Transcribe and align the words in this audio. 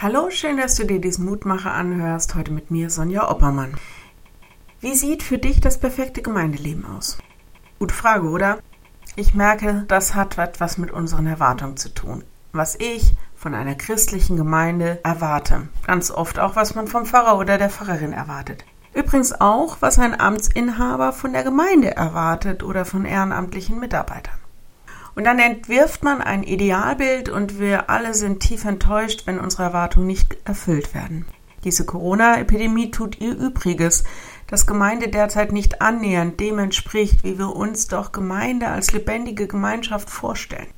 Hallo, 0.00 0.30
schön, 0.30 0.58
dass 0.58 0.76
du 0.76 0.84
dir 0.84 1.00
diesen 1.00 1.24
Mutmacher 1.24 1.72
anhörst. 1.72 2.36
Heute 2.36 2.52
mit 2.52 2.70
mir, 2.70 2.88
Sonja 2.88 3.28
Oppermann. 3.28 3.74
Wie 4.80 4.94
sieht 4.94 5.24
für 5.24 5.38
dich 5.38 5.60
das 5.60 5.80
perfekte 5.80 6.22
Gemeindeleben 6.22 6.86
aus? 6.86 7.18
Gute 7.80 7.94
Frage, 7.94 8.28
oder? 8.28 8.60
Ich 9.16 9.34
merke, 9.34 9.86
das 9.88 10.14
hat 10.14 10.38
etwas 10.38 10.78
mit 10.78 10.92
unseren 10.92 11.26
Erwartungen 11.26 11.76
zu 11.76 11.92
tun. 11.92 12.22
Was 12.52 12.76
ich 12.76 13.12
von 13.34 13.56
einer 13.56 13.74
christlichen 13.74 14.36
Gemeinde 14.36 15.00
erwarte. 15.02 15.68
Ganz 15.84 16.12
oft 16.12 16.38
auch, 16.38 16.54
was 16.54 16.76
man 16.76 16.86
vom 16.86 17.04
Pfarrer 17.04 17.36
oder 17.36 17.58
der 17.58 17.68
Pfarrerin 17.68 18.12
erwartet. 18.12 18.64
Übrigens 18.94 19.40
auch, 19.40 19.78
was 19.80 19.98
ein 19.98 20.20
Amtsinhaber 20.20 21.12
von 21.12 21.32
der 21.32 21.42
Gemeinde 21.42 21.96
erwartet 21.96 22.62
oder 22.62 22.84
von 22.84 23.04
ehrenamtlichen 23.04 23.80
Mitarbeitern. 23.80 24.38
Und 25.18 25.24
dann 25.24 25.40
entwirft 25.40 26.04
man 26.04 26.22
ein 26.22 26.44
Idealbild 26.44 27.28
und 27.28 27.58
wir 27.58 27.90
alle 27.90 28.14
sind 28.14 28.38
tief 28.38 28.64
enttäuscht, 28.64 29.26
wenn 29.26 29.40
unsere 29.40 29.64
Erwartungen 29.64 30.06
nicht 30.06 30.36
erfüllt 30.44 30.94
werden. 30.94 31.26
Diese 31.64 31.84
Corona-Epidemie 31.84 32.92
tut 32.92 33.20
ihr 33.20 33.34
Übriges, 33.34 34.04
dass 34.46 34.68
Gemeinde 34.68 35.08
derzeit 35.08 35.50
nicht 35.50 35.82
annähernd 35.82 36.38
dem 36.38 36.60
entspricht, 36.60 37.24
wie 37.24 37.36
wir 37.36 37.56
uns 37.56 37.88
doch 37.88 38.12
Gemeinde 38.12 38.68
als 38.68 38.92
lebendige 38.92 39.48
Gemeinschaft 39.48 40.08
vorstellen. 40.08 40.68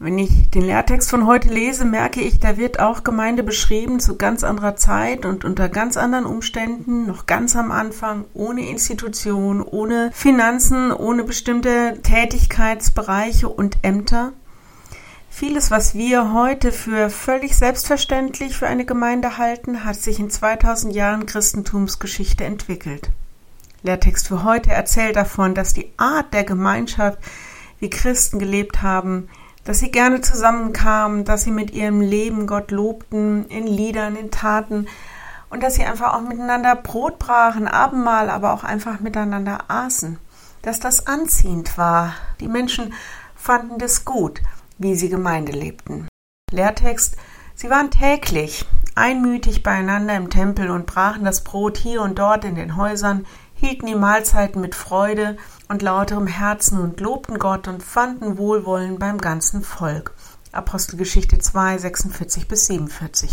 Wenn 0.00 0.18
ich 0.18 0.50
den 0.50 0.62
Lehrtext 0.62 1.08
von 1.08 1.24
heute 1.26 1.48
lese, 1.48 1.84
merke 1.84 2.20
ich, 2.20 2.40
da 2.40 2.56
wird 2.56 2.80
auch 2.80 3.04
Gemeinde 3.04 3.44
beschrieben 3.44 4.00
zu 4.00 4.16
ganz 4.16 4.42
anderer 4.42 4.74
Zeit 4.74 5.24
und 5.24 5.44
unter 5.44 5.68
ganz 5.68 5.96
anderen 5.96 6.26
Umständen, 6.26 7.06
noch 7.06 7.26
ganz 7.26 7.54
am 7.54 7.70
Anfang, 7.70 8.24
ohne 8.34 8.68
Institution, 8.68 9.62
ohne 9.62 10.10
Finanzen, 10.12 10.92
ohne 10.92 11.22
bestimmte 11.22 12.00
Tätigkeitsbereiche 12.02 13.48
und 13.48 13.78
Ämter. 13.82 14.32
Vieles, 15.30 15.70
was 15.70 15.94
wir 15.94 16.32
heute 16.32 16.72
für 16.72 17.08
völlig 17.08 17.56
selbstverständlich 17.56 18.56
für 18.56 18.66
eine 18.66 18.84
Gemeinde 18.84 19.38
halten, 19.38 19.84
hat 19.84 19.96
sich 19.96 20.18
in 20.18 20.28
2000 20.28 20.92
Jahren 20.92 21.26
Christentumsgeschichte 21.26 22.44
entwickelt. 22.44 23.10
Lehrtext 23.84 24.26
für 24.26 24.42
heute 24.42 24.70
erzählt 24.70 25.14
davon, 25.14 25.54
dass 25.54 25.72
die 25.72 25.90
Art 25.96 26.34
der 26.34 26.44
Gemeinschaft, 26.44 27.18
wie 27.78 27.90
Christen 27.90 28.38
gelebt 28.38 28.82
haben, 28.82 29.28
dass 29.64 29.78
sie 29.78 29.90
gerne 29.90 30.20
zusammenkamen, 30.20 31.24
dass 31.24 31.42
sie 31.44 31.50
mit 31.50 31.72
ihrem 31.72 32.00
Leben 32.00 32.46
Gott 32.46 32.70
lobten, 32.70 33.46
in 33.46 33.66
Liedern, 33.66 34.16
in 34.16 34.30
Taten 34.30 34.86
und 35.50 35.62
dass 35.62 35.74
sie 35.74 35.84
einfach 35.84 36.14
auch 36.14 36.20
miteinander 36.20 36.76
Brot 36.76 37.18
brachen, 37.18 37.66
Abendmahl, 37.66 38.30
aber 38.30 38.52
auch 38.52 38.64
einfach 38.64 39.00
miteinander 39.00 39.64
aßen. 39.68 40.18
Dass 40.62 40.80
das 40.80 41.06
anziehend 41.06 41.76
war. 41.76 42.14
Die 42.40 42.48
Menschen 42.48 42.94
fanden 43.36 43.78
das 43.78 44.04
gut, 44.04 44.40
wie 44.78 44.94
sie 44.94 45.08
Gemeinde 45.08 45.52
lebten. 45.52 46.08
Lehrtext 46.50 47.16
Sie 47.56 47.70
waren 47.70 47.90
täglich 47.90 48.66
einmütig 48.96 49.62
beieinander 49.62 50.16
im 50.16 50.30
Tempel 50.30 50.70
und 50.70 50.86
brachen 50.86 51.24
das 51.24 51.42
Brot 51.42 51.78
hier 51.78 52.02
und 52.02 52.18
dort 52.18 52.44
in 52.44 52.56
den 52.56 52.76
Häusern, 52.76 53.26
hielten 53.54 53.86
die 53.86 53.94
Mahlzeiten 53.94 54.60
mit 54.60 54.74
Freude 54.74 55.36
und 55.68 55.82
lauterem 55.82 56.26
Herzen 56.26 56.78
und 56.78 57.00
lobten 57.00 57.38
Gott 57.38 57.68
und 57.68 57.82
fanden 57.82 58.38
Wohlwollen 58.38 58.98
beim 58.98 59.18
ganzen 59.18 59.62
Volk. 59.62 60.12
Apostelgeschichte 60.52 61.38
2, 61.38 61.78
46 61.78 62.48
bis 62.48 62.66
47. 62.66 63.32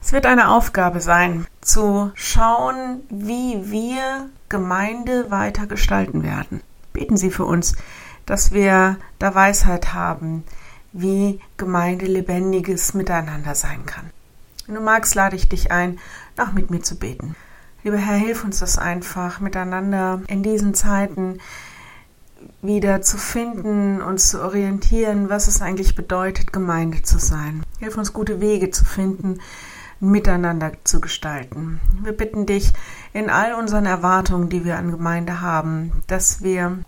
Es 0.00 0.12
wird 0.12 0.26
eine 0.26 0.50
Aufgabe 0.50 1.00
sein, 1.00 1.46
zu 1.62 2.10
schauen, 2.14 3.00
wie 3.08 3.70
wir 3.70 4.28
Gemeinde 4.50 5.30
weiter 5.30 5.66
gestalten 5.66 6.22
werden. 6.22 6.60
Beten 6.92 7.16
Sie 7.16 7.30
für 7.30 7.46
uns, 7.46 7.74
dass 8.26 8.52
wir 8.52 8.98
da 9.18 9.34
Weisheit 9.34 9.94
haben, 9.94 10.44
wie 10.92 11.40
Gemeinde 11.56 12.04
lebendiges 12.06 12.94
Miteinander 12.94 13.54
sein 13.54 13.86
kann. 13.86 14.10
Wenn 14.66 14.76
du 14.76 14.80
magst, 14.80 15.14
lade 15.14 15.36
ich 15.36 15.48
dich 15.48 15.72
ein, 15.72 15.98
noch 16.36 16.52
mit 16.52 16.70
mir 16.70 16.82
zu 16.82 16.96
beten. 16.96 17.34
Lieber 17.84 17.98
Herr, 17.98 18.16
hilf 18.16 18.44
uns 18.44 18.60
das 18.60 18.78
einfach 18.78 19.40
miteinander 19.40 20.22
in 20.26 20.42
diesen 20.42 20.72
Zeiten 20.72 21.38
wieder 22.62 23.02
zu 23.02 23.18
finden, 23.18 24.00
uns 24.00 24.30
zu 24.30 24.42
orientieren, 24.42 25.28
was 25.28 25.48
es 25.48 25.60
eigentlich 25.60 25.94
bedeutet, 25.94 26.50
Gemeinde 26.50 27.02
zu 27.02 27.18
sein. 27.18 27.62
Hilf 27.78 27.98
uns 27.98 28.14
gute 28.14 28.40
Wege 28.40 28.70
zu 28.70 28.86
finden, 28.86 29.38
miteinander 30.00 30.72
zu 30.84 30.98
gestalten. 30.98 31.78
Wir 32.02 32.12
bitten 32.12 32.46
dich 32.46 32.72
in 33.12 33.28
all 33.28 33.52
unseren 33.52 33.84
Erwartungen, 33.84 34.48
die 34.48 34.64
wir 34.64 34.78
an 34.78 34.90
Gemeinde 34.90 35.42
haben, 35.42 35.92
dass 36.06 36.42
wir 36.42 36.78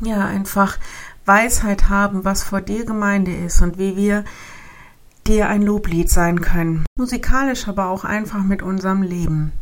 ja 0.00 0.24
einfach 0.24 0.78
Weisheit 1.26 1.90
haben, 1.90 2.24
was 2.24 2.42
vor 2.42 2.62
dir 2.62 2.86
Gemeinde 2.86 3.34
ist 3.34 3.60
und 3.60 3.76
wie 3.76 3.94
wir 3.94 4.24
dir 5.26 5.48
ein 5.48 5.60
Loblied 5.60 6.08
sein 6.08 6.40
können. 6.40 6.86
Musikalisch, 6.96 7.68
aber 7.68 7.88
auch 7.88 8.04
einfach 8.04 8.42
mit 8.42 8.62
unserem 8.62 9.02
Leben. 9.02 9.52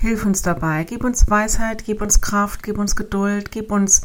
Hilf 0.00 0.24
uns 0.24 0.40
dabei, 0.40 0.84
gib 0.84 1.04
uns 1.04 1.28
Weisheit, 1.28 1.84
gib 1.84 2.00
uns 2.00 2.22
Kraft, 2.22 2.62
gib 2.62 2.78
uns 2.78 2.96
Geduld, 2.96 3.50
gib 3.50 3.70
uns 3.70 4.00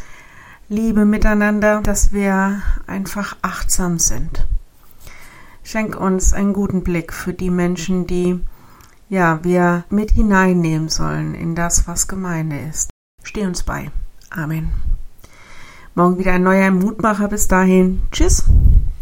Liebe 0.67 1.05
miteinander, 1.05 1.79
dass 1.81 2.11
wir 2.11 2.61
einfach 2.85 3.37
achtsam 3.41 3.97
sind. 3.97 4.45
Schenk 5.63 5.95
uns 5.95 6.33
einen 6.33 6.51
guten 6.51 6.83
Blick 6.83 7.13
für 7.13 7.33
die 7.33 7.49
Menschen, 7.49 8.07
die 8.07 8.41
ja, 9.07 9.39
wir 9.43 9.85
mit 9.89 10.11
hineinnehmen 10.11 10.89
sollen 10.89 11.33
in 11.33 11.55
das, 11.55 11.87
was 11.87 12.09
Gemeinde 12.09 12.59
ist. 12.59 12.89
Steh 13.23 13.45
uns 13.45 13.63
bei. 13.63 13.89
Amen. 14.29 14.71
Morgen 15.93 16.17
wieder 16.17 16.33
ein 16.33 16.43
neuer 16.43 16.71
Mutmacher. 16.71 17.29
Bis 17.29 17.47
dahin. 17.47 18.01
Tschüss. 18.11 18.43